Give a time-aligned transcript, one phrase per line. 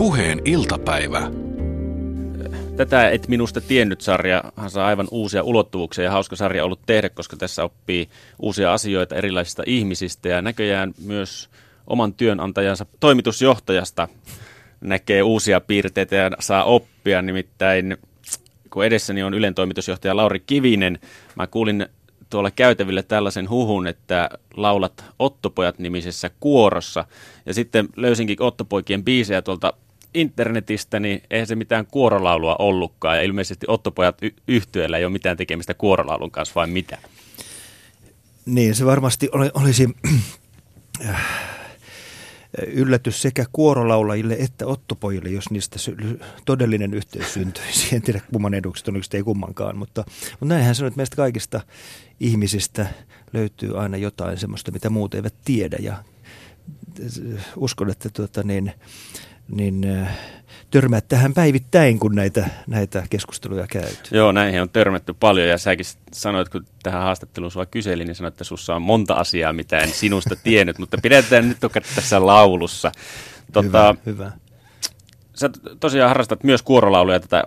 [0.00, 1.30] Puheen iltapäivä.
[2.76, 7.36] Tätä et minusta tiennyt sarjahan saa aivan uusia ulottuvuuksia ja hauska sarja ollut tehdä, koska
[7.36, 8.08] tässä oppii
[8.38, 11.50] uusia asioita erilaisista ihmisistä ja näköjään myös
[11.86, 14.08] oman työnantajansa toimitusjohtajasta
[14.80, 17.22] näkee uusia piirteitä ja saa oppia.
[17.22, 17.96] Nimittäin
[18.70, 20.98] kun edessäni on Ylen toimitusjohtaja Lauri Kivinen,
[21.36, 21.86] mä kuulin
[22.30, 27.04] tuolla käytävillä tällaisen huhun, että laulat Ottopojat nimisessä kuorossa.
[27.46, 29.72] Ja sitten löysinkin Ottopoikien biisejä tuolta
[30.14, 33.16] internetistä, niin eihän se mitään kuorolaulua ollutkaan.
[33.16, 36.98] Ja ilmeisesti Ottopojat y- yhtyöllä ei ole mitään tekemistä kuorolaulun kanssa, vai mitä?
[38.46, 39.88] Niin, se varmasti olisi
[42.66, 45.76] yllätys sekä kuorolaulajille että ottopojille, jos niistä
[46.44, 47.96] todellinen yhteys syntyisi.
[47.96, 51.60] En tiedä kumman edukset on, ei kummankaan, mutta, mutta näinhän sanoo, että meistä kaikista
[52.20, 52.86] ihmisistä
[53.32, 56.04] löytyy aina jotain sellaista, mitä muut eivät tiedä ja
[57.56, 58.72] uskon, että tuota, niin,
[59.50, 59.86] niin,
[60.70, 64.16] törmät tähän päivittäin, kun näitä, näitä keskusteluja käyty.
[64.16, 68.34] Joo, näihin on törmätty paljon ja säkin sanoit, kun tähän haastatteluun sua kyselin, niin sanoit,
[68.34, 71.58] että sussa on monta asiaa, mitä en sinusta tiennyt, mutta pidetään nyt
[71.94, 72.92] tässä laulussa.
[73.52, 74.32] Tota, hyvä, hyvä.
[75.34, 77.44] Sä tosiaan harrastat myös kuorolauluja, tätä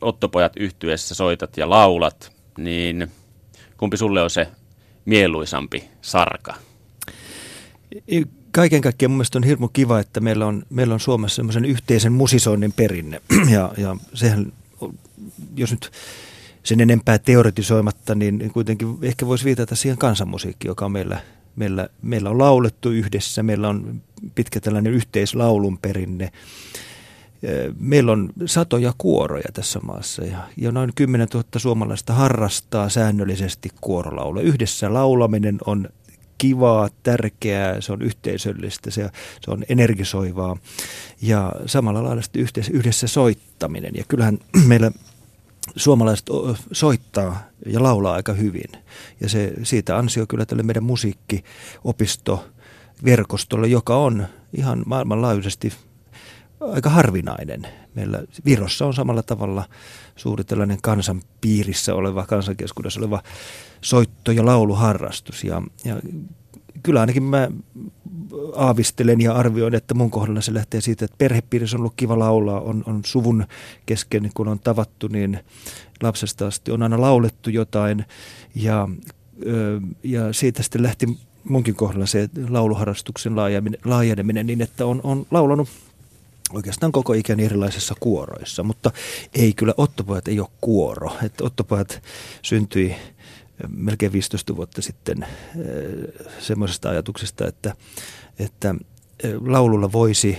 [0.00, 3.12] Ottopojat yhtyessä soitat ja laulat, niin
[3.76, 4.48] kumpi sulle on se
[5.04, 6.54] mieluisampi sarka?
[8.54, 12.12] Kaiken kaikkiaan mun mielestä on hirmu kiva, että meillä on, meillä on Suomessa semmoisen yhteisen
[12.12, 13.22] musisoinnin perinne.
[13.50, 14.52] Ja, ja sehän,
[15.56, 15.90] jos nyt
[16.62, 21.20] sen enempää teoretisoimatta, niin, kuitenkin ehkä voisi viitata siihen kansanmusiikkiin, joka on meillä,
[21.56, 23.42] meillä, meillä on laulettu yhdessä.
[23.42, 24.02] Meillä on
[24.34, 26.32] pitkä tällainen yhteislaulun perinne.
[27.78, 34.42] Meillä on satoja kuoroja tässä maassa ja, ja noin 10 000 suomalaista harrastaa säännöllisesti kuorolaulua.
[34.42, 35.88] Yhdessä laulaminen on
[36.38, 40.56] kivaa, tärkeää, se on yhteisöllistä, se, se on energisoivaa
[41.22, 43.92] ja samalla lailla yhdessä, yhdessä soittaminen.
[43.94, 44.90] Ja kyllähän meillä
[45.76, 46.26] suomalaiset
[46.72, 48.70] soittaa ja laulaa aika hyvin.
[49.20, 52.44] Ja se, siitä ansio kyllä tälle meidän musiikkiopisto
[53.04, 55.72] verkostolle, joka on ihan maailmanlaajuisesti
[56.72, 57.66] aika harvinainen.
[57.94, 59.64] Meillä Virossa on samalla tavalla
[60.16, 63.22] suuri tällainen kansan piirissä oleva, kansankeskuudessa oleva
[63.80, 65.44] soitto- ja lauluharrastus.
[65.44, 66.00] Ja, ja
[66.82, 67.48] kyllä ainakin mä
[68.56, 72.60] aavistelen ja arvioin, että mun kohdalla se lähtee siitä, että perhepiirissä on ollut kiva laulaa,
[72.60, 73.46] on, on suvun
[73.86, 75.40] kesken, kun on tavattu, niin
[76.02, 78.04] lapsesta asti on aina laulettu jotain
[78.54, 78.88] ja,
[80.02, 83.32] ja siitä sitten lähti munkin kohdalla se lauluharrastuksen
[83.84, 85.68] laajeneminen niin, että on, on laulanut
[86.52, 88.90] oikeastaan koko ikäni erilaisissa kuoroissa, mutta
[89.34, 91.16] ei kyllä Ottopojat ei ole kuoro.
[91.22, 92.02] Että Ottopojat
[92.42, 92.96] syntyi
[93.68, 95.26] melkein 15 vuotta sitten
[96.38, 97.74] semmoisesta ajatuksesta, että,
[98.38, 98.74] että
[99.46, 100.38] laululla voisi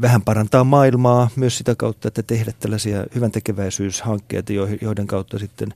[0.00, 5.74] vähän parantaa maailmaa myös sitä kautta, että tehdä tällaisia hyvän tekeväisyyshankkeita, joiden kautta sitten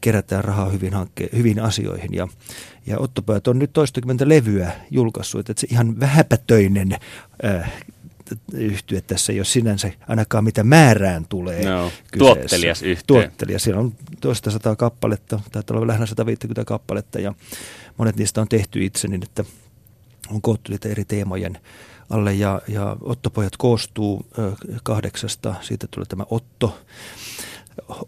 [0.00, 2.14] kerätään rahaa hyvin, hankke- hyvin asioihin.
[2.14, 2.28] Ja,
[2.86, 6.92] ja Ottopojat on nyt toistakymmentä levyä julkaissut, että se ihan vähäpätöinen
[7.44, 7.72] äh,
[8.52, 13.04] yhtye tässä ei ole sinänsä ainakaan mitä määrään tulee no, Tuottelias yhtye.
[13.06, 13.62] Tuottelias.
[13.62, 17.34] Siellä on toista sataa kappaletta, taitaa olla lähinnä 150 kappaletta ja
[17.96, 19.44] monet niistä on tehty itse niin, että
[20.30, 21.58] on koottu niitä eri teemojen
[22.10, 24.26] alle ja, ja Ottopojat koostuu
[24.82, 26.78] kahdeksasta, siitä tulee tämä Otto,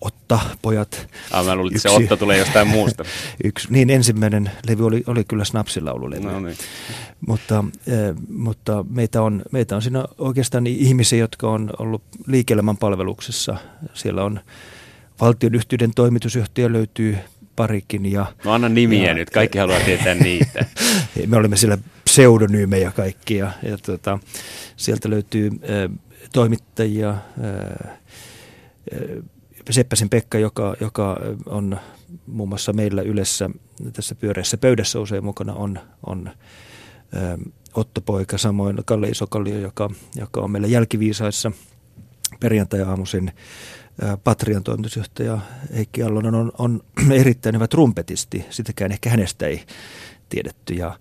[0.00, 1.08] Otta, pojat.
[1.30, 3.04] Ah, mä luulin, että se Otta tulee jostain muusta.
[3.44, 6.26] yksi, niin ensimmäinen levy oli, oli kyllä Snapsilaululevy.
[6.26, 6.56] No niin.
[7.26, 13.56] mutta, äh, mutta meitä, on, meitä on siinä oikeastaan ihmisiä, jotka on ollut liike palveluksessa.
[13.94, 14.40] Siellä on
[15.20, 17.18] valtion yhtiöiden toimitusjohtaja löytyy
[17.56, 18.12] parikin.
[18.12, 20.64] Ja, no anna nimiä ja, nyt, kaikki haluaa tietää niitä.
[21.26, 24.18] Me olimme siellä pseudonyymejä kaikki ja, ja tota,
[24.76, 25.98] sieltä löytyy äh,
[26.32, 27.18] toimittajia, äh,
[29.72, 31.78] Seppäsen Pekka, joka, joka on
[32.26, 33.50] muun muassa meillä Ylessä
[33.92, 36.32] tässä pyöreässä pöydässä usein mukana, on, on ä,
[37.74, 41.52] Otto Poika, samoin Kalle Isokallio, joka, joka on meillä jälkiviisaissa
[42.40, 43.32] perjantai-aamuisin
[44.24, 45.38] Patrian toimitusjohtaja
[45.74, 46.80] Heikki Allonen on, on
[47.20, 48.44] erittäin hyvä trumpetisti.
[48.50, 49.62] Sitäkään ehkä hänestä ei
[50.28, 50.74] tiedetty.
[50.74, 50.98] Ja,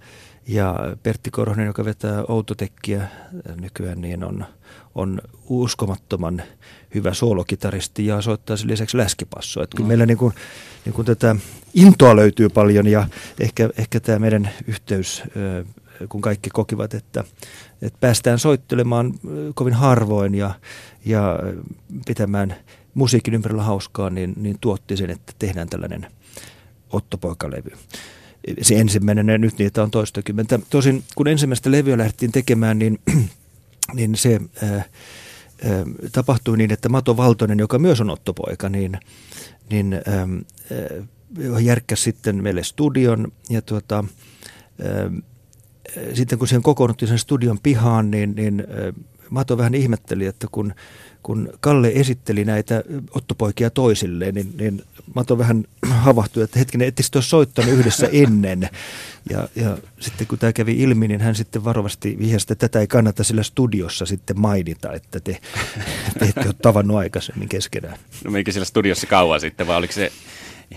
[0.47, 3.07] ja Pertti Korhonen, joka vetää Outotekkiä
[3.61, 4.45] nykyään, niin on,
[4.97, 6.43] on uskomattoman
[6.95, 9.63] hyvä soolokitaristi ja soittaa sen lisäksi läskipassoa.
[9.63, 9.87] Että kyllä no.
[9.87, 10.33] meillä niin kuin,
[10.85, 11.35] niin kuin tätä
[11.73, 13.07] intoa löytyy paljon ja
[13.39, 15.23] ehkä, ehkä tämä meidän yhteys,
[16.09, 17.23] kun kaikki kokivat, että,
[17.81, 19.13] että päästään soittelemaan
[19.55, 20.51] kovin harvoin ja,
[21.05, 21.39] ja
[22.05, 22.55] pitämään
[22.93, 26.07] musiikin ympärillä hauskaa, niin, niin tuotti sen, että tehdään tällainen
[26.89, 27.71] Ottopoikalevy
[28.61, 30.59] se ensimmäinen, ja nyt niitä on toistakymmentä.
[30.69, 32.99] Tosin kun ensimmäistä levyä lähdettiin tekemään, niin
[33.93, 34.83] niin se ää, ää,
[36.11, 38.99] tapahtui niin, että Mato Valtonen, joka myös on ottopoika, niin,
[39.69, 40.27] niin ää,
[41.61, 44.03] järkkäsi sitten meille studion ja tuota,
[44.83, 45.11] ää,
[46.13, 48.63] sitten kun siihen kokoonnuttiin sen studion pihaan, niin, niin
[49.29, 50.73] Mato vähän ihmetteli, että kun,
[51.27, 54.83] kun Kalle esitteli näitä ottopoikia toisilleen, niin, niin
[55.15, 55.65] Mato vähän
[56.05, 58.69] havahtui, että hetkinen, ettekö olisi soittanut yhdessä ennen.
[59.29, 62.87] Ja, ja sitten kun tämä kävi ilmi, niin hän sitten varovasti vihjasi, että tätä ei
[62.87, 65.39] kannata sillä studiossa sitten mainita, että te,
[66.19, 67.97] te ette ole tavannut aikaisemmin keskenään.
[68.23, 70.11] No menikö siellä studiossa kauan sitten vai oliko se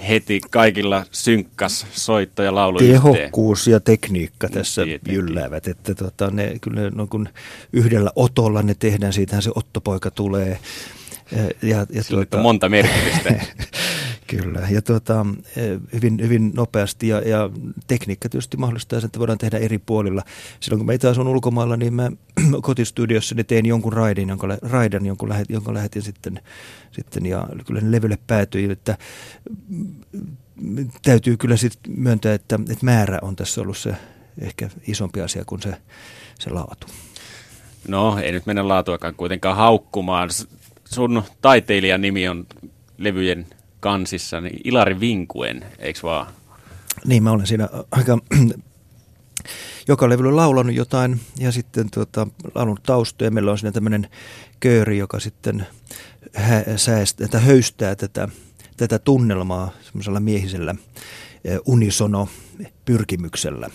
[0.08, 3.72] heti kaikilla synkkas soitto ja laulu Tehokkuus yhteen.
[3.72, 5.14] ja tekniikka tässä Tietenkin.
[5.14, 7.28] jylläävät, että tota, ne, kyllä no, kun
[7.72, 10.58] yhdellä otolla ne tehdään, siitähän se ottopoika tulee.
[11.62, 13.30] Ja, ja tuota, on monta merkitystä.
[14.30, 15.26] Kyllä, ja tuota,
[15.92, 17.50] hyvin, hyvin nopeasti ja, ja
[17.86, 20.22] tekniikka tietysti mahdollistaa sen, että voidaan tehdä eri puolilla.
[20.60, 22.10] Silloin kun meitä asun ulkomailla, niin mä
[22.62, 26.40] kotistudiossa niin tein jonkun raidin, jonka, raidan, jonkun, lähet, jonka lähetin sitten,
[26.90, 28.98] sitten ja kyllä ne levylle päätyi, että
[31.02, 33.94] täytyy kyllä sitten myöntää, että, että määrä on tässä ollut se
[34.38, 35.74] ehkä isompi asia kuin se,
[36.38, 36.86] se laatu.
[37.88, 40.28] No, ei nyt mennä laatuakaan kuitenkaan haukkumaan.
[40.84, 42.46] Sun taiteilijan nimi on
[42.98, 43.46] levyjen
[43.80, 46.26] kansissa, niin Ilari Vinkuen, eikö vaan?
[47.04, 48.18] Niin, mä olen siinä aika
[49.88, 53.30] joka levyllä laulanut jotain ja sitten tuota, laulunut taustoja.
[53.30, 54.08] Meillä on siinä tämmöinen
[54.60, 55.66] kööri, joka sitten
[56.34, 58.28] hä- säästää, että höystää tätä,
[58.76, 60.74] tätä tunnelmaa semmoisella miehisellä
[61.44, 63.70] eh, unisono-pyrkimyksellä.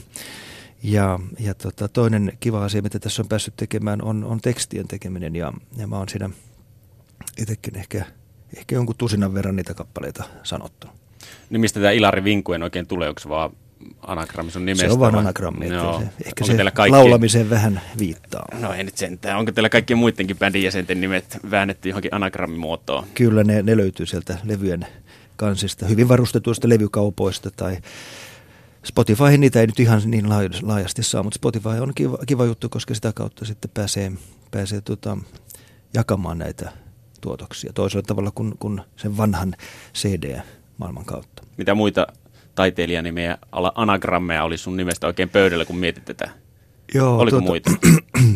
[0.83, 5.35] Ja, ja tota, toinen kiva asia, mitä tässä on päässyt tekemään, on, on tekstien tekeminen
[5.35, 6.29] ja, ja mä oon siinä
[7.37, 8.05] itsekin ehkä–
[8.57, 10.87] ehkä jonkun tusinan verran niitä kappaleita sanottu.
[11.49, 13.51] Niin mistä tämä Ilari Vinkuen oikein tulee, onko se vaan
[14.01, 14.87] anagrammi sun nimestä?
[14.87, 16.91] Se on vaan anagrammi, no, se, ehkä se kaikki...
[16.91, 18.45] laulamiseen vähän viittaa.
[18.59, 19.39] No ei nyt sentään.
[19.39, 23.05] Onko teillä kaikkien muidenkin bändin jäsenten nimet väännetty johonkin anagrammimuotoon?
[23.13, 24.87] Kyllä ne, ne löytyy sieltä levyjen
[25.35, 27.77] kansista, hyvin varustetuista levykaupoista tai
[28.83, 30.29] Spotify niitä ei nyt ihan niin
[30.61, 34.11] laajasti saa, mutta Spotify on kiva, kiva juttu, koska sitä kautta sitten pääsee,
[34.51, 35.17] pääsee tota,
[35.93, 36.71] jakamaan näitä
[37.21, 39.55] tuotoksia toisella tavalla kuin, kuin sen vanhan
[39.93, 41.43] CD-maailman kautta.
[41.57, 42.07] Mitä muita
[42.55, 43.37] taiteilijanimiä,
[43.75, 46.29] anagrammeja oli sun nimestä oikein pöydällä, kun mietit tätä?
[46.93, 47.71] Joo, Oliko tuota, muita?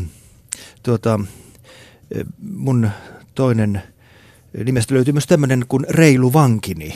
[0.83, 1.19] tuota,
[2.41, 2.89] mun
[3.35, 3.81] toinen
[4.65, 6.93] nimestä löytyy myös tämmöinen kuin Reilu Vankini.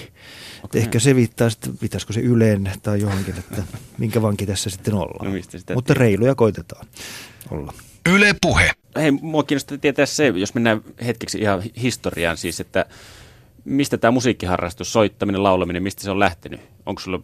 [0.64, 0.82] Okay.
[0.82, 3.64] Ehkä se viittaa sitten, pitäisikö se Yleen tai johonkin, että
[3.98, 5.26] minkä vanki tässä sitten ollaan.
[5.26, 6.88] No mistä sitä Mutta reiluja koitetaan
[7.52, 7.74] olla.
[8.10, 8.72] Yle Puhe.
[8.96, 12.86] Hei, mua kiinnostaa tietää se, jos mennään hetkeksi ihan historiaan siis, että
[13.66, 16.62] mistä tämä musiikkiharrastus, soittaminen, laulaminen, mistä se on lähtenyt?
[16.86, 17.20] Onko sulla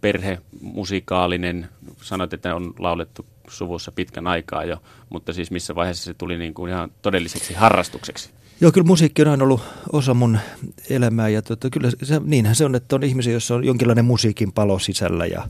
[0.00, 1.68] perhe musikaalinen,
[2.02, 6.54] sanoit, että on laulettu suvussa pitkän aikaa jo, mutta siis missä vaiheessa se tuli niin
[6.54, 8.30] kuin ihan todelliseksi harrastukseksi?
[8.60, 9.60] Joo, kyllä musiikki on aina ollut
[9.92, 10.38] osa mun
[10.90, 14.52] elämää ja tota, kyllä se, niinhän se on, että on ihmisiä, joissa on jonkinlainen musiikin
[14.52, 15.48] palo sisällä ja,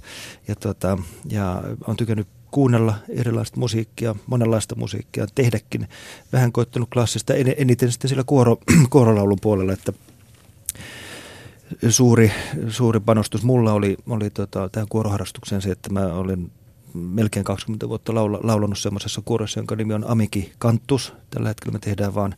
[0.48, 0.98] ja, tota,
[1.30, 5.88] ja on tykännyt kuunnella erilaista musiikkia, monenlaista musiikkia, tehdäkin.
[6.32, 8.56] Vähän koittanut klassista, eniten sitten sillä kuoro,
[8.90, 9.92] kuorolaulun puolella, että
[11.88, 12.32] suuri,
[12.68, 16.50] suuri panostus mulla oli, oli tota, tähän kuoroharrastukseen se, että mä olin
[16.94, 21.12] melkein 20 vuotta laula, laulanut semmoisessa kuorossa, jonka nimi on Amiki Kantus.
[21.30, 22.34] Tällä hetkellä me tehdään vaan,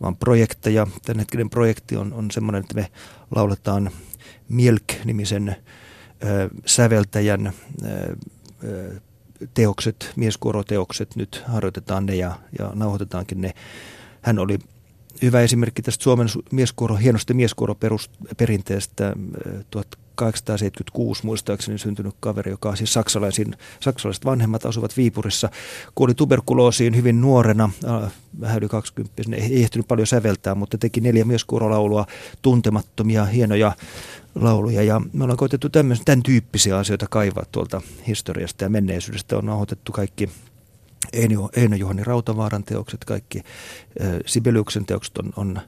[0.00, 0.86] vaan projekteja.
[1.04, 2.88] Tämän hetkinen projekti on, on semmoinen, että me
[3.30, 3.90] lauletaan
[4.48, 5.56] Mielk-nimisen
[6.24, 7.52] ö, säveltäjän
[7.84, 8.16] ö,
[9.54, 13.54] teokset, mieskuoroteokset, nyt harjoitetaan ne ja, ja nauhoitetaankin ne.
[14.22, 14.58] Hän oli
[15.22, 19.12] hyvä esimerkki tästä Suomen mieskuoro, hienosta mieskuoroperinteestä
[19.70, 25.48] 1876 muistaakseni syntynyt kaveri, joka on siis saksalaisin, saksalaiset vanhemmat asuvat Viipurissa.
[25.94, 27.70] Kuoli tuberkuloosiin hyvin nuorena,
[28.40, 32.06] vähän yli 20, ei ehtinyt paljon säveltää, mutta teki neljä mieskuorolaulua,
[32.42, 33.72] tuntemattomia, hienoja
[34.36, 34.82] lauluja.
[34.82, 39.38] Ja me ollaan koitettu tämän, tämän tyyppisiä asioita kaivaa tuolta historiasta ja menneisyydestä.
[39.38, 40.28] On nauhoitettu kaikki
[41.12, 43.42] Eino, Eino Juhani Rautavaaran teokset, kaikki
[44.26, 45.60] Sibeliuksen teokset on, on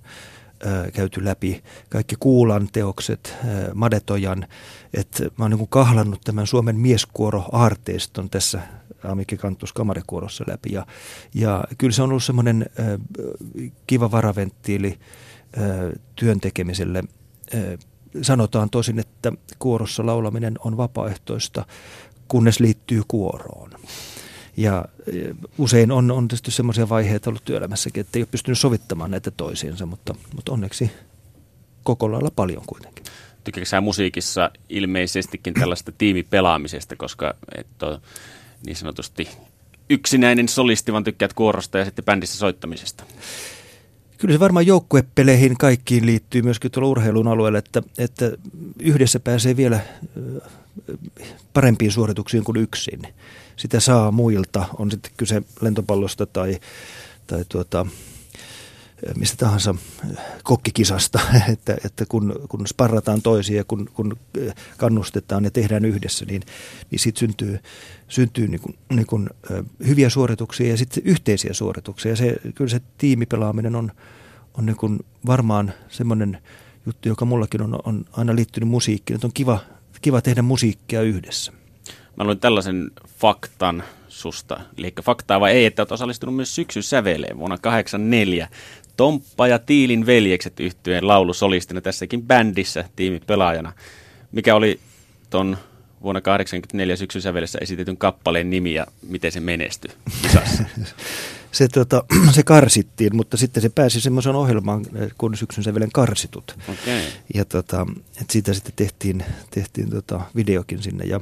[0.93, 3.35] käyty läpi, kaikki Kuulan teokset,
[3.75, 4.47] Madetojan.
[4.95, 8.61] Et mä oon niin kahlannut tämän Suomen mieskuoro-aarteiston tässä
[9.05, 10.73] Amikki Kantus kamarikuorossa läpi.
[10.73, 10.87] Ja,
[11.35, 12.67] ja kyllä se on ollut semmoinen
[13.87, 14.99] kiva varaventtiili
[16.17, 17.05] työn tekemiselle.
[17.55, 17.63] Äh,
[18.23, 21.67] sanotaan tosin, että kuorossa laulaminen on vapaaehtoista,
[22.29, 23.71] kunnes liittyy kuoroon.
[24.57, 24.85] Ja
[25.59, 29.87] usein on, on tietysti semmoisia vaiheita ollut työelämässäkin, että ei ole pystynyt sovittamaan näitä toisiinsa,
[29.87, 30.91] mutta, mutta onneksi
[31.83, 33.05] koko lailla paljon kuitenkin.
[33.45, 38.01] Tykkääkö musiikissa ilmeisestikin tällaista tiimipelaamisesta, koska et ole
[38.67, 39.29] niin sanotusti
[39.91, 43.05] yksinäinen solisti, vaan tykkäät kuorosta ja sitten bändissä soittamisesta?
[44.19, 48.33] Kyllä se varmaan joukkuepeleihin kaikkiin liittyy myöskin tuolla urheilun alueella, että, että
[48.81, 49.81] yhdessä pääsee vielä
[51.53, 53.03] parempiin suorituksiin kuin yksin.
[53.57, 56.61] Sitä saa muilta, on sitten kyse lentopallosta tai,
[57.27, 57.87] tai tuota,
[59.17, 59.75] mistä tahansa
[60.43, 61.21] kokkikisasta,
[61.53, 64.17] että, että kun, kun sparrataan toisia kun, kun
[64.77, 66.43] kannustetaan ja tehdään yhdessä, niin,
[66.91, 67.59] niin siitä syntyy,
[68.09, 69.31] syntyy niin kuin, niin kuin,
[69.87, 72.17] hyviä suorituksia ja sitten yhteisiä suorituksia.
[72.17, 73.93] Se, kyllä se tiimipelaaminen on,
[74.55, 76.39] on niin kuin varmaan semmoinen
[76.87, 79.59] juttu, joka mullakin on, on aina liittynyt musiikkiin, että on kiva,
[80.03, 81.53] kiva tehdä musiikkia yhdessä.
[82.17, 83.85] Mä luin tällaisen faktan
[84.19, 88.49] susta, eli faktaa vai ei, että olet osallistunut myös syksyn säveleen vuonna 84.
[88.97, 93.73] Tomppa ja Tiilin veljekset yhtyeen laulusolistina tässäkin bändissä tiimipelaajana.
[94.33, 94.81] Mikä oli
[95.31, 95.57] ton
[96.03, 99.91] vuonna 1984 syksyn sävelessä esitetyn kappaleen nimi ja miten se menestyi
[101.53, 102.05] se, tota,
[102.37, 104.87] se karsittiin, mutta sitten se pääsi semmoisen ohjelmaan
[105.19, 106.57] kun syksyn sävelen karsitut.
[106.69, 107.01] Okay.
[107.35, 107.87] Ja tota,
[108.21, 111.05] et siitä sitten tehtiin, tehtiin tota videokin sinne.
[111.05, 111.21] Ja,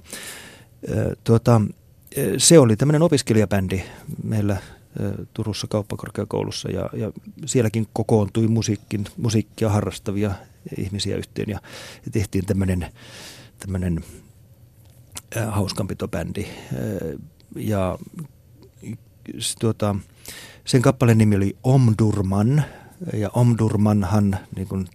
[1.25, 1.61] tuota,
[2.39, 3.83] se oli tämmöinen opiskelijabändi
[4.25, 4.57] meillä
[5.35, 7.13] Turussa kauppakorkeakoulussa ja, ja
[7.47, 10.33] sielläkin kokoontui musiikkin, musiikkia harrastavia
[10.79, 11.61] ihmisiä yhteen ja,
[12.13, 12.87] tehtiin tämmöinen,
[13.59, 14.05] tämmöinen
[15.49, 16.47] hauskanpitobändi.
[17.57, 17.99] Ja
[19.61, 19.97] tuota,
[20.65, 22.65] sen kappaleen nimi oli Omdurman
[23.13, 24.89] ja Omdurmanhan, niin kuin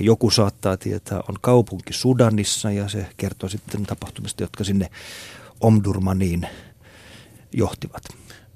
[0.00, 4.90] joku saattaa tietää, on kaupunki Sudanissa ja se kertoo sitten tapahtumista, jotka sinne
[5.60, 6.46] Omdurmaniin
[7.52, 8.02] johtivat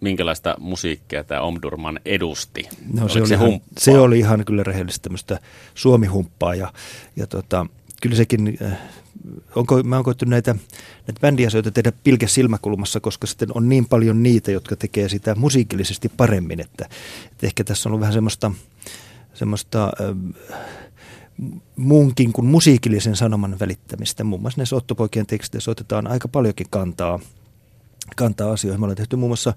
[0.02, 2.68] minkälaista musiikkia tämä Omdurman edusti?
[2.92, 5.40] No, se, oli se, ihan, se oli ihan kyllä rehellistä tämmöistä
[5.74, 6.72] suomihumppaa ja,
[7.16, 7.66] ja tota,
[8.02, 8.78] kyllä sekin, äh,
[9.54, 10.54] onko, mä oon koettu näitä,
[11.06, 16.08] näitä bändiasioita tehdä pilke silmäkulmassa, koska sitten on niin paljon niitä, jotka tekee sitä musiikillisesti
[16.16, 16.88] paremmin, että,
[17.32, 18.52] että ehkä tässä on ollut vähän semmoista,
[19.34, 20.16] semmoista äh,
[21.76, 24.24] muunkin kuin musiikillisen sanoman välittämistä.
[24.24, 27.20] Muun muassa näissä Ottopoikien teksteissä otetaan aika paljonkin kantaa
[28.16, 28.80] kantaa asioihin.
[28.80, 29.54] Me ollaan tehty muun muassa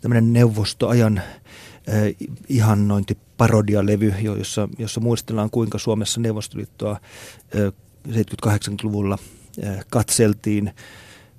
[0.00, 7.72] tämmöinen neuvostoajan äh, ihannointiparodialevy, jossa, jossa muistellaan kuinka Suomessa Neuvostoliittoa äh,
[8.08, 9.18] 70-80-luvulla
[9.64, 10.72] äh, katseltiin.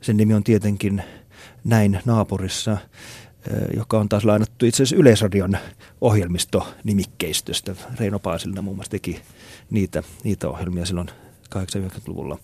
[0.01, 1.03] Sen nimi on tietenkin
[1.63, 2.77] Näin naapurissa,
[3.75, 5.57] joka on taas lainattu itse asiassa Yleisradion
[6.01, 7.75] ohjelmistonimikkeistöstä.
[7.99, 9.21] Reino Paasilina muun muassa teki
[9.69, 11.07] niitä, niitä ohjelmia silloin
[11.55, 12.37] 80-luvulla.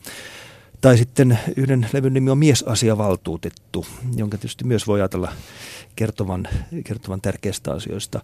[0.82, 5.32] Tai sitten yhden levyn nimi on Miesasiavaltuutettu, jonka tietysti myös voi ajatella
[5.96, 6.48] kertovan,
[6.84, 8.22] kertovan tärkeistä asioista.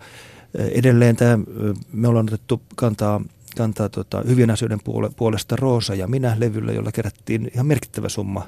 [0.53, 1.39] Edelleen tämä,
[1.91, 3.21] me ollaan otettu kantaa,
[3.57, 4.79] kantaa tota, hyvien asioiden
[5.15, 8.45] puolesta Roosa ja minä levyllä, jolla kerättiin ihan merkittävä summa,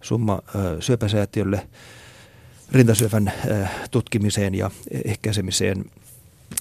[0.00, 0.38] summa
[0.80, 1.68] syöpäsäätiölle
[2.72, 3.32] rintasyövän
[3.90, 4.70] tutkimiseen ja
[5.04, 5.84] ehkäisemiseen–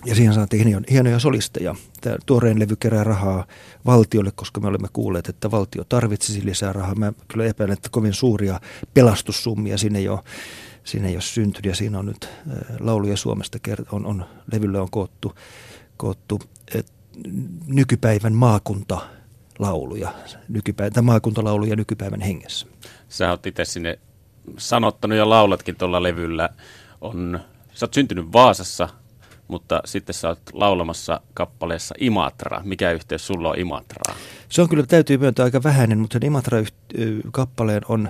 [0.05, 1.75] ja siihen saatiin hienoja, solisteja.
[2.01, 3.45] Tämä tuoreen levy kerää rahaa
[3.85, 6.95] valtiolle, koska me olemme kuulleet, että valtio tarvitsisi lisää rahaa.
[6.95, 8.59] Mä kyllä epäilen, että kovin suuria
[8.93, 10.24] pelastussummia sinne jo
[10.83, 13.59] sinne ei ole syntynyt ja siinä on nyt äh, lauluja Suomesta
[13.91, 15.35] on, on, levyllä on koottu,
[15.97, 16.41] koottu
[16.75, 16.93] et,
[17.67, 20.13] nykypäivän maakuntalauluja,
[20.50, 22.67] nykypäivän, maakuntalauluja nykypäivän hengessä.
[23.09, 24.00] Sä oot itse sinne
[24.58, 26.50] sanottanut ja laulatkin tuolla levyllä.
[27.02, 27.40] On,
[27.74, 28.90] sä oot syntynyt Vaasassa,
[29.48, 32.62] mutta sitten sä oot laulamassa kappaleessa Imatra.
[32.64, 34.16] Mikä yhteys sulla on Imatraa?
[34.50, 38.10] Se on kyllä, täytyy myöntää aika vähäinen, mutta sen Imatra-kappaleen on,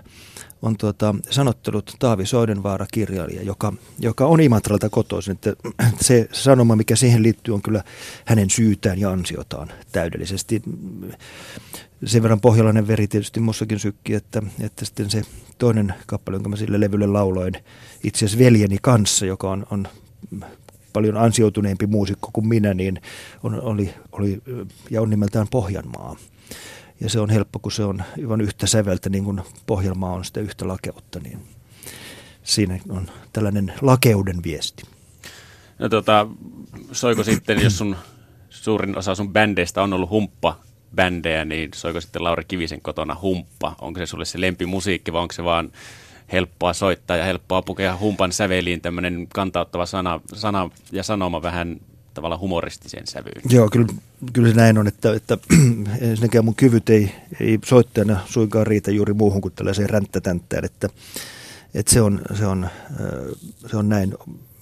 [0.66, 5.32] on tuota, sanottelut Taavi Soidenvaara kirjailija, joka, joka on Imatralta kotoisin.
[5.32, 5.54] Että
[6.02, 7.84] se sanoma, mikä siihen liittyy, on kyllä
[8.26, 10.62] hänen syytään ja ansiotaan täydellisesti.
[12.06, 15.22] Sen verran pohjalainen veri tietysti mussakin sykki, että, että sitten se
[15.58, 17.54] toinen kappale, jonka mä sille levylle lauloin,
[18.04, 19.88] itse asiassa veljeni kanssa, joka on, on
[20.94, 23.02] paljon ansioituneempi muusikko kuin minä, niin
[23.44, 24.42] on, oli, oli,
[24.90, 26.16] ja on nimeltään Pohjanmaa.
[27.00, 30.40] Ja se on helppo, kun se on aivan yhtä säveltä, niin kuin Pohjanmaa on sitä
[30.40, 31.40] yhtä lakeutta, niin
[32.44, 34.84] siinä on tällainen lakeuden viesti.
[35.80, 36.28] No tota,
[36.92, 37.96] soiko sitten, jos sun
[38.50, 40.60] suurin osa sun bändeistä on ollut humppa
[40.96, 43.76] bändejä, niin soiko sitten Lauri Kivisen kotona humppa?
[43.82, 45.72] Onko se sulle se lempimusiikki vai onko se vaan
[46.32, 51.80] helppoa soittaa ja helppoa pukea humpan säveliin tämmöinen kantauttava sana, sana ja sanoma vähän
[52.16, 53.42] tavalla humoristiseen sävyyn.
[53.50, 53.88] Joo, kyllä,
[54.34, 55.38] kyllä se näin on, että, että
[56.02, 60.90] ensinnäkään mun kyvyt ei, ei soittajana suinkaan riitä juuri muuhun kuin tällaiseen ränttätänttään, että,
[61.74, 62.70] että se, on, se, on,
[63.68, 64.14] se on näin.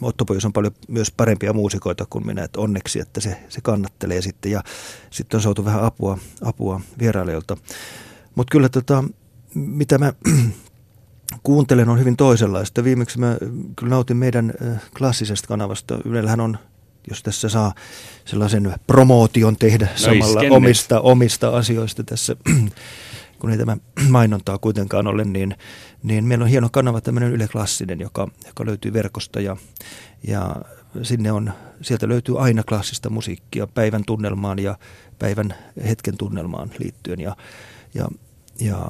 [0.01, 4.51] Otto on paljon myös parempia muusikoita kuin minä, että onneksi, että se, se kannattelee sitten
[4.51, 4.63] ja
[5.09, 7.57] sitten on saatu vähän apua, apua vierailijoilta.
[8.35, 9.03] Mutta kyllä tota,
[9.55, 10.13] mitä mä
[11.43, 12.83] kuuntelen on hyvin toisenlaista.
[12.83, 13.37] Viimeksi mä
[13.75, 14.53] kyllä nautin meidän
[14.97, 15.99] klassisesta kanavasta.
[16.05, 16.57] Ylellähän on,
[17.09, 17.73] jos tässä saa
[18.25, 22.35] sellaisen promootion tehdä no samalla omista, omista asioista tässä,
[23.39, 23.77] kun ei tämä
[24.09, 25.55] mainontaa kuitenkaan ole, niin,
[26.03, 29.57] niin meillä on hieno kanava tämmöinen Yle Klassinen, joka, joka löytyy verkosta ja,
[30.27, 30.55] ja
[31.01, 34.77] sinne on, sieltä löytyy aina klassista musiikkia päivän tunnelmaan ja
[35.19, 35.53] päivän
[35.87, 37.19] hetken tunnelmaan liittyen.
[37.19, 37.35] Ja,
[37.93, 38.07] ja,
[38.59, 38.89] ja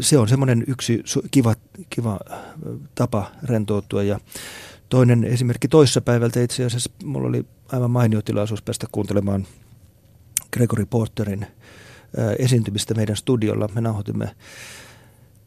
[0.00, 1.54] se on semmoinen yksi kiva,
[1.90, 2.20] kiva
[2.94, 4.02] tapa rentoutua.
[4.02, 4.20] Ja
[4.90, 9.46] toinen esimerkki toissapäivältä itse asiassa, mulla oli aivan mainio tilaisuus päästä kuuntelemaan
[10.52, 11.46] Gregory Porterin
[12.38, 13.68] esiintymistä meidän studiolla.
[13.74, 14.30] Me nauhoitimme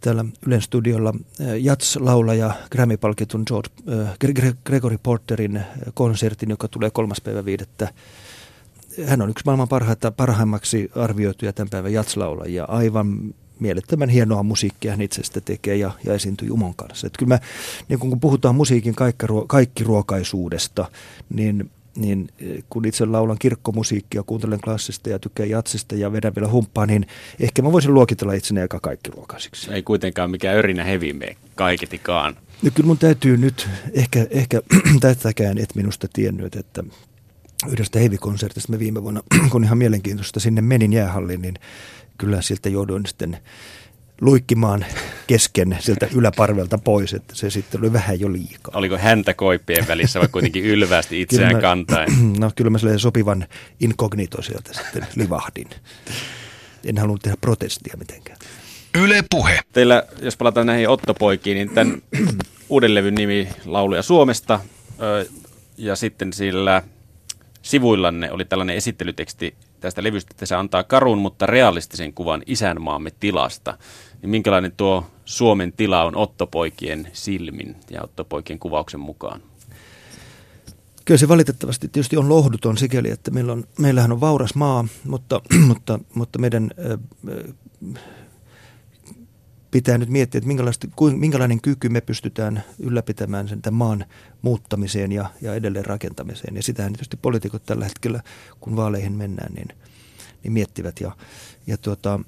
[0.02, 3.70] täällä Ylen studiolla Jats-laulaja, Grammy-palkitun George,
[4.66, 5.62] Gregory Porterin
[5.94, 7.94] konsertin, joka tulee kolmas päivä viidettä.
[9.06, 12.66] Hän on yksi maailman parhaita, parhaimmaksi arvioituja tämän päivän Jats-laulajia.
[12.68, 17.08] Aivan mielettömän hienoa musiikkia hän itsestä tekee ja, ja esiintyy Umon kanssa.
[17.08, 17.40] Et kyllä mä,
[17.90, 18.96] niin kun puhutaan musiikin
[19.48, 20.86] kaikkiruokaisuudesta,
[21.30, 26.48] niin niin eh, kun itse laulan kirkkomusiikkia, kuuntelen klassista ja tykkään jatsista ja vedän vielä
[26.48, 27.06] humppaa, niin
[27.40, 28.80] ehkä mä voisin luokitella itseni aika
[29.16, 29.74] ruokaisiksi.
[29.74, 32.36] Ei kuitenkaan mikään örinä hevimme kaiketikaan.
[32.62, 34.62] No kyllä mun täytyy nyt, ehkä, ehkä
[35.00, 36.84] tätäkään et minusta tiennyt, että
[37.68, 41.56] yhdestä hevikonsertista me viime vuonna, kun ihan mielenkiintoista sinne menin jäähalliin, niin
[42.18, 43.38] kyllä siltä jouduin sitten
[44.22, 44.86] luikkimaan
[45.28, 48.78] kesken sieltä yläparvelta pois, että se sitten oli vähän jo liikaa.
[48.78, 52.10] Oliko häntä koippien välissä vai kuitenkin ylvästi itseään mä, kantain?
[52.40, 53.48] No kyllä mä sopivan
[53.80, 55.70] inkognito sieltä sitten livahdin.
[56.86, 58.38] En halunnut tehdä protestia mitenkään.
[58.98, 59.60] Yle Puhe.
[59.74, 62.02] Teillä, jos palataan näihin Ottopoikiin, niin tämän
[62.70, 64.60] uuden levyn nimi Lauluja Suomesta
[65.78, 66.82] ja sitten sillä
[67.62, 73.78] sivuillanne oli tällainen esittelyteksti tästä levystä, että se antaa karun, mutta realistisen kuvan isänmaamme tilasta.
[74.22, 79.42] Niin minkälainen tuo Suomen tila on Ottopoikien silmin ja Ottopoikien kuvauksen mukaan?
[81.06, 85.42] Kyllä se valitettavasti tietysti on lohduton sikäli, että meillä on, meillähän on vauras maa, mutta,
[85.68, 86.72] mutta, mutta meidän
[89.74, 90.50] pitää nyt miettiä, että
[91.16, 94.06] minkälainen kyky me pystytään ylläpitämään sen maan
[94.42, 96.56] muuttamiseen ja, ja edelleen rakentamiseen.
[96.56, 98.22] Ja sitähän tietysti poliitikot tällä hetkellä,
[98.60, 99.68] kun vaaleihin mennään, niin,
[100.44, 101.00] niin miettivät.
[101.00, 101.12] Ja,
[101.68, 102.20] ja tuota,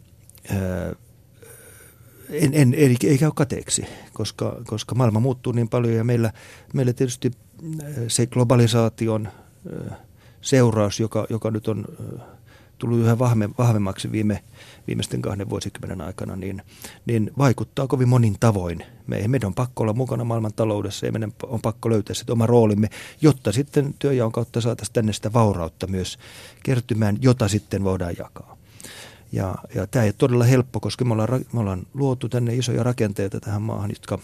[2.30, 6.34] en, en, ei, ei käy kateeksi, koska, koska maailma muuttuu niin paljon ja meillä,
[6.74, 7.32] meillä tietysti
[8.08, 9.28] se globalisaation
[10.42, 11.86] seuraus, joka, joka nyt on
[12.78, 13.20] tullut yhä
[13.58, 14.44] vahvemmaksi viime,
[14.88, 16.62] viimeisten kahden vuosikymmenen aikana, niin,
[17.06, 18.84] niin vaikuttaa kovin monin tavoin.
[19.08, 22.46] Me, meidän on pakko olla mukana maailman taloudessa ja meidän on pakko löytää sitten oma
[22.46, 22.90] roolimme,
[23.22, 26.18] jotta sitten työjaon kautta saataisiin tänne sitä vaurautta myös
[26.64, 28.58] kertymään, jota sitten voidaan jakaa.
[29.32, 32.84] Ja, ja tämä ei ole todella helppo, koska me ollaan, me ollaan luotu tänne isoja
[32.84, 34.20] rakenteita tähän maahan, jotka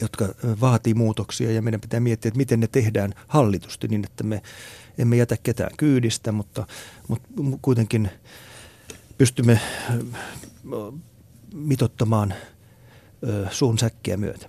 [0.00, 0.28] jotka
[0.60, 4.42] vaatii muutoksia ja meidän pitää miettiä, että miten ne tehdään hallitusti niin, että me
[4.98, 6.66] emme jätä ketään kyydistä, mutta,
[7.08, 7.28] mutta
[7.62, 8.10] kuitenkin
[9.18, 9.60] pystymme
[11.54, 12.34] mitottamaan
[13.50, 14.46] suun säkkiä myötä.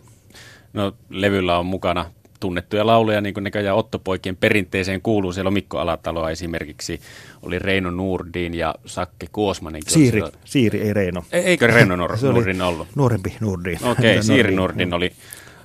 [0.74, 5.34] No levyllä on mukana tunnettuja lauluja, niin kuin näköjään Ottopoikien perinteeseen kuuluu.
[5.34, 7.02] Siellä on Mikko Alataloa esimerkiksi,
[7.42, 9.82] oli Reino Nurdin ja Sakke Kuosmanen.
[9.88, 11.24] Siiri, Siiri, ei Reino.
[11.32, 12.88] E- eikö Reino Nor- Nurdin ollut?
[12.96, 13.80] Nuorempi Nurdin.
[13.84, 15.12] Okei, okay, Siiri Nurdin oli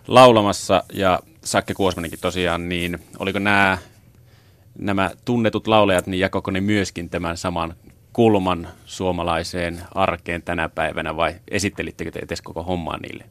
[0.09, 3.79] laulamassa ja Sakke Kuosmanenkin tosiaan, niin oliko nämä,
[4.81, 7.75] nämä tunnetut laulajat, niin jakoko ne myöskin tämän saman
[8.13, 13.25] kulman suomalaiseen arkeen tänä päivänä vai esittelittekö te edes koko hommaa niille?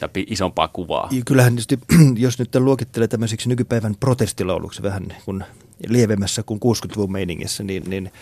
[0.00, 1.08] Tai isompaa kuvaa?
[1.26, 1.78] Kyllähän tietysti,
[2.24, 5.44] jos nyt luokittelee tämmöiseksi nykypäivän protestilauluksi vähän kun
[5.88, 8.12] lievemmässä kuin 60-luvun meiningissä, niin, niin,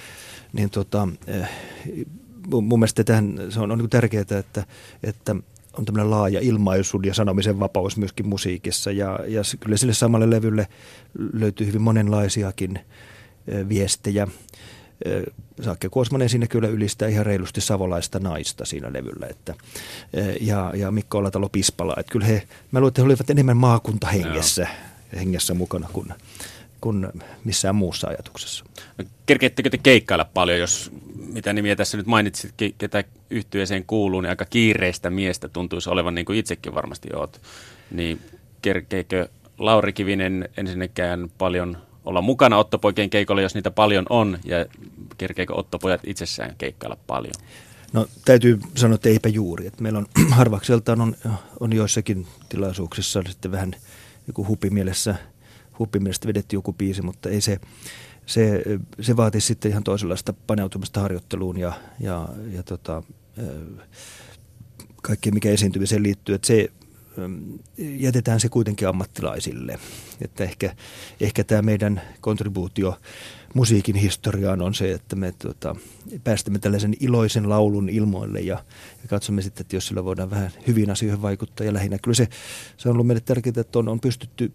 [0.53, 1.49] niin tota, eh,
[2.51, 4.65] mun mielestä tähän, se on, on niin tärkeää, että,
[5.03, 5.37] että
[5.79, 8.91] on tämmöinen laaja ilmaisun ja sanomisen vapaus myöskin musiikissa.
[8.91, 10.69] Ja, ja kyllä sille samalle levylle
[11.33, 12.81] löytyy hyvin monenlaisiakin
[13.69, 14.27] viestejä.
[15.63, 19.27] Saakke Kuosmanen siinä kyllä ylistää ihan reilusti savolaista naista siinä levyllä.
[19.31, 19.55] Että,
[20.41, 21.95] ja, ja Mikko Olatalo Pispala.
[21.99, 24.67] Että kyllä he, mä luulen, että he olivat enemmän maakuntahengessä
[25.17, 26.09] hengessä mukana kuin,
[26.81, 27.09] kuin
[27.45, 28.65] missään muussa ajatuksessa.
[28.99, 30.91] No, kerkeettekö te keikkailla paljon, jos
[31.33, 36.25] mitä nimiä tässä nyt mainitsit, ketä yhtyeeseen kuuluu, niin aika kiireistä miestä tuntuisi olevan, niin
[36.25, 37.41] kuin itsekin varmasti oot.
[37.91, 38.21] Niin
[38.63, 44.67] kerkeekö Lauri Kivinen ensinnäkään paljon olla mukana Ottopoikien keikolla, jos niitä paljon on, ja
[45.19, 47.35] kerkeekö Ottopojat itsessään keikkailla paljon?
[47.93, 49.67] No täytyy sanoa, että eipä juuri.
[49.67, 51.17] Että meillä on harvakseltaan on,
[51.61, 53.73] on joissakin tilaisuuksissa sitten vähän
[54.27, 55.15] joku hupimielessä,
[55.79, 57.61] hupimielestä vedetty joku biisi, mutta ei se,
[58.31, 58.63] se,
[59.01, 63.03] se vaatisi sitten ihan toisenlaista paneutumista harjoitteluun ja, ja, ja tota,
[65.03, 66.69] kaikki mikä esiintymiseen liittyy, että se
[67.79, 69.79] jätetään se kuitenkin ammattilaisille.
[70.21, 70.75] Että ehkä,
[71.21, 72.99] ehkä tämä meidän kontribuutio
[73.55, 75.77] musiikin historiaan on se, että me tuota,
[76.25, 78.65] päästämme tällaisen iloisen laulun ilmoille ja,
[79.03, 81.67] ja katsomme sitten, että jos sillä voidaan vähän hyvin asioihin vaikuttaa.
[81.67, 82.29] Ja lähinnä kyllä se,
[82.77, 84.53] se on ollut meille tärkeää, että on, on pystytty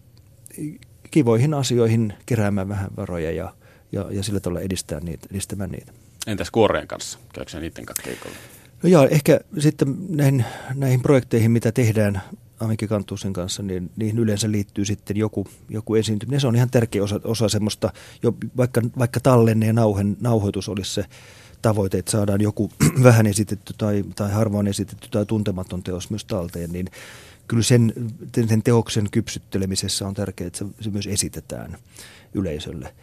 [1.10, 3.54] kivoihin asioihin keräämään vähän varoja ja,
[3.92, 5.92] ja, ja sillä tavalla edistää niitä, edistämään niitä.
[6.26, 7.18] Entäs kuoreen kanssa?
[7.32, 8.36] Käykö niiden kanssa keikolla?
[8.82, 10.44] No joo, ehkä sitten näihin,
[10.74, 12.22] näihin projekteihin, mitä tehdään
[12.60, 16.40] Amikki Kantuusen kanssa, niin niihin yleensä liittyy sitten joku, joku esiintyminen.
[16.40, 20.94] Se on ihan tärkeä osa, osa semmoista, jo, vaikka, vaikka tallenne ja nauhen, nauhoitus olisi
[20.94, 21.04] se
[21.62, 22.70] tavoite, että saadaan joku
[23.02, 26.86] vähän esitetty tai, tai harvoin esitetty tai tuntematon teos myös talteen, niin
[27.46, 27.92] kyllä sen,
[28.48, 31.78] sen teoksen kypsyttelemisessä on tärkeää, että se, se myös esitetään
[32.34, 32.94] yleisölle.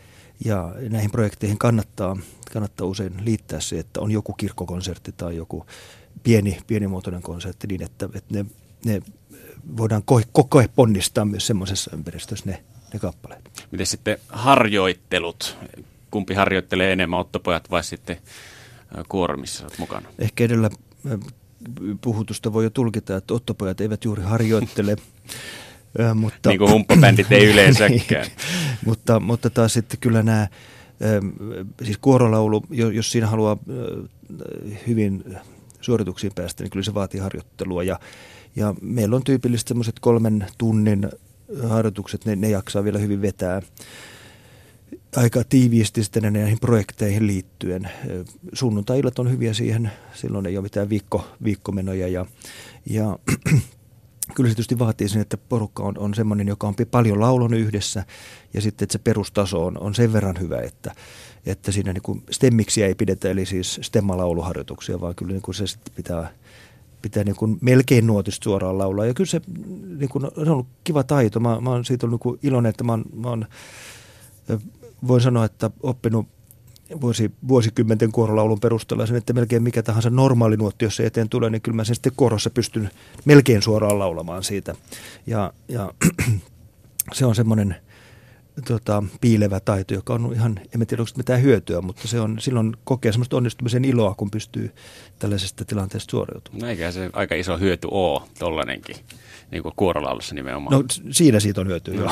[0.45, 2.17] Ja näihin projekteihin kannattaa,
[2.53, 5.65] kannattaa usein liittää se, että on joku kirkkokonsertti tai joku
[6.23, 8.45] pieni, pienimuotoinen konsertti niin, että, että ne,
[8.85, 9.01] ne
[9.77, 13.67] voidaan koko ajan ponnistaa myös semmoisessa ympäristössä ne, ne kappaleet.
[13.71, 15.57] Miten sitten harjoittelut?
[16.11, 18.17] Kumpi harjoittelee enemmän, ottopojat vai sitten
[19.09, 20.09] kuormissa mukana?
[20.19, 20.69] Ehkä edellä
[22.01, 24.95] puhutusta voi jo tulkita, että ottopojat eivät juuri harjoittele.
[26.15, 28.27] mutta, niin kuin humppabändit ei yleensäkään.
[28.85, 30.47] mutta, mutta taas sitten kyllä nämä,
[31.83, 33.57] siis kuorolaulu, jos siinä haluaa
[34.87, 35.23] hyvin
[35.81, 37.83] suorituksiin päästä, niin kyllä se vaatii harjoittelua.
[37.83, 37.99] Ja,
[38.55, 41.09] ja meillä on tyypillisesti semmoiset kolmen tunnin
[41.69, 43.61] harjoitukset, ne, ne jaksaa vielä hyvin vetää
[45.15, 47.89] aika tiiviisti sitten näihin projekteihin liittyen.
[48.53, 52.25] Sunnuntai-illat on hyviä siihen, silloin ei ole mitään viikko, viikkomenoja ja,
[52.85, 53.19] ja
[54.35, 58.05] kyllä se tietysti vaatii sen, että porukka on, on semmoinen, joka on paljon laulunut yhdessä
[58.53, 60.95] ja sitten, että se perustaso on, on sen verran hyvä, että,
[61.45, 65.67] että siinä niin kuin stemmiksiä ei pidetä, eli siis stemmalauluharjoituksia, vaan kyllä niin kuin se
[65.67, 66.31] sitten pitää,
[67.01, 69.05] pitää niin kuin melkein nuotista suoraan laulaa.
[69.05, 69.41] Ja kyllä se,
[69.97, 71.39] niin kuin, se on ollut kiva taito.
[71.39, 73.45] Mä, mä oon siitä ollut niin iloinen, että mä oon, mä oon,
[75.07, 76.27] voin sanoa, että oppinut
[77.01, 81.49] vuosi, vuosikymmenten kuorolaulun perusteella sen, että melkein mikä tahansa normaali nuotti, jos se eteen tulee,
[81.49, 82.89] niin kyllä mä sen sitten kuorossa pystyn
[83.25, 84.75] melkein suoraan laulamaan siitä.
[85.27, 85.93] Ja, ja
[87.13, 87.75] se on semmoinen
[88.67, 92.77] tota, piilevä taito, joka on ihan, en tiedä onko mitään hyötyä, mutta se on silloin
[92.83, 94.71] kokee semmoista onnistumisen iloa, kun pystyy
[95.19, 96.61] tällaisesta tilanteesta suoriutumaan.
[96.61, 98.95] No eikä se aika iso hyöty ole tollanenkin,
[99.51, 100.77] niin kuin kuorolaulussa nimenomaan.
[100.77, 102.11] No siinä siitä on hyötyä, joo.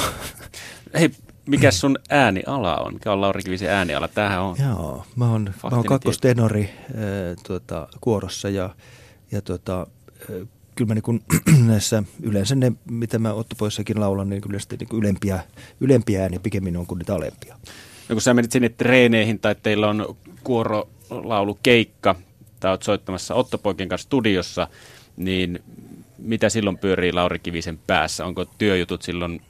[1.00, 1.12] Hei,
[1.52, 2.94] mikä sun ääniala on?
[2.94, 4.08] Mikä on Lauri Kivisen ääniala?
[4.08, 7.00] Tämähän on Joo, mä oon, mä oon kakkostenori äh,
[7.48, 8.70] tuota, kuorossa ja,
[9.32, 9.88] ja tuota,
[10.22, 15.02] äh, kyllä mä niin näissä yleensä ne, mitä mä ottopoissakin laulan, niin kyllä sitten niin
[15.02, 15.40] ylempiä,
[15.80, 17.58] ylempiä ääniä pikemmin on kuin niitä alempia.
[18.10, 22.16] No kun sä menit sinne treeneihin tai teillä on kuorolaulukeikka
[22.60, 24.68] tai oot soittamassa Ottopoikien kanssa studiossa,
[25.18, 25.64] niin
[26.18, 28.26] mitä silloin pyörii Lauri Kivisen päässä?
[28.26, 29.42] Onko työjutut silloin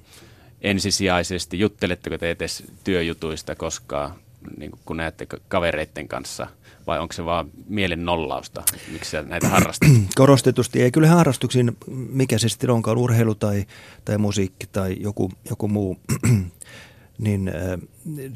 [0.62, 4.14] ensisijaisesti, jutteletteko te edes työjutuista koskaan,
[4.58, 6.48] niin kun näette kavereiden kanssa,
[6.88, 9.90] vai onko se vaan mielen nollausta, miksi näitä harrastat?
[10.16, 10.92] Korostetusti ei.
[10.92, 13.66] Kyllähän harrastuksiin, mikä se sitten onkaan, urheilu tai,
[14.06, 15.98] tai musiikki tai joku, joku muu,
[17.18, 17.54] niin äh,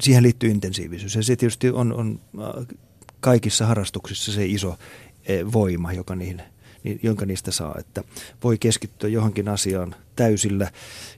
[0.02, 1.14] siihen liittyy intensiivisyys.
[1.14, 2.76] Ja se tietysti on, on äh,
[3.20, 6.55] kaikissa harrastuksissa se iso äh, voima, joka niihin– niin,
[7.02, 7.74] jonka niistä saa.
[7.78, 8.02] Että
[8.44, 10.70] voi keskittyä johonkin asiaan täysillä,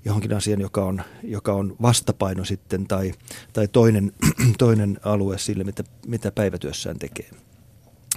[0.04, 3.12] johonkin asiaan, joka on, joka on vastapaino sitten tai,
[3.52, 4.12] tai toinen,
[4.58, 7.30] toinen alue sille, mitä, mitä päivätyössään tekee.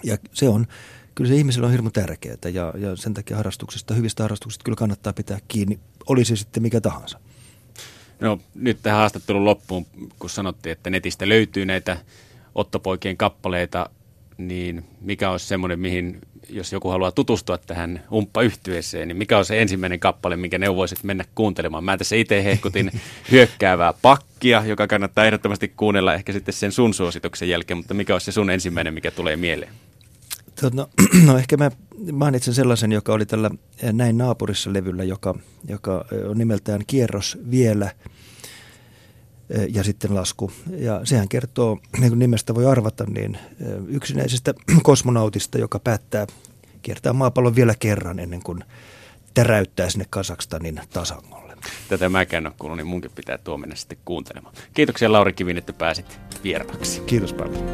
[0.04, 0.68] Ja se on,
[1.16, 5.14] kyllä se ihmisellä on hirmu tärkeää ja, ja sen takia harrastuksista, hyvistä harrastuksista kyllä kannattaa
[5.14, 7.20] pitää kiinni, olisi sitten mikä tahansa.
[8.20, 9.86] No nyt tähän haastattelun loppuun,
[10.20, 11.98] kun sanottiin, että netistä löytyy näitä
[12.56, 13.90] Ottopoikien kappaleita,
[14.38, 19.62] niin mikä olisi semmoinen, mihin jos joku haluaa tutustua tähän umppayhtyeeseen, niin mikä on se
[19.62, 21.84] ensimmäinen kappale, minkä neuvoisit mennä kuuntelemaan?
[21.84, 22.92] Mä tässä itse hehkutin
[23.32, 28.22] hyökkäävää pakkia, joka kannattaa ehdottomasti kuunnella ehkä sitten sen sun suosituksen jälkeen, mutta mikä on
[28.22, 29.72] se sun ensimmäinen, mikä tulee mieleen?
[30.74, 30.90] No,
[31.28, 31.72] no ehkä mä
[32.12, 33.50] mainitsen sellaisen, joka oli tällä
[33.92, 35.36] Näin naapurissa levyllä, joka,
[35.68, 37.92] joka on nimeltään Kierros vielä–
[39.70, 40.52] ja sitten lasku.
[40.78, 43.38] Ja sehän kertoo, niin kuin nimestä voi arvata, niin
[43.88, 46.28] yksinäisestä kosmonautista, joka päättää
[46.82, 48.64] kiertää maapallon vielä kerran ennen kuin
[49.34, 51.58] täräyttää sinne Kasakstanin tasangolle.
[51.90, 54.56] Tätä mäkään ole kuullut, niin munkin pitää tuo mennä sitten kuuntelemaan.
[54.74, 57.02] Kiitoksia Lauri Kivin, että pääsit vieraaksi.
[57.02, 57.66] Kiitos paljon.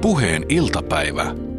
[0.00, 1.51] Puheen iltapäivä.